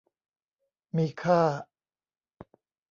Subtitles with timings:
[0.97, 1.41] มีค่า